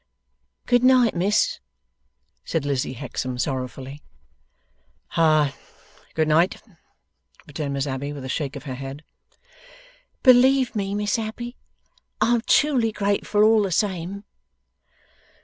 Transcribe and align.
'Good 0.65 0.83
night, 0.83 1.13
Miss!' 1.15 1.59
said 2.43 2.65
Lizzie 2.65 2.93
Hexam, 2.95 3.37
sorrowfully. 3.37 4.01
'Hah! 5.09 5.53
Good 6.15 6.27
night!' 6.27 6.59
returned 7.45 7.75
Miss 7.75 7.85
Abbey 7.85 8.11
with 8.11 8.25
a 8.25 8.27
shake 8.27 8.55
of 8.55 8.63
her 8.63 8.73
head. 8.73 9.03
'Believe 10.23 10.75
me, 10.75 10.95
Miss 10.95 11.19
Abbey, 11.19 11.55
I 12.19 12.33
am 12.33 12.41
truly 12.47 12.91
grateful 12.91 13.43
all 13.43 13.61
the 13.61 13.71
same. 13.71 14.23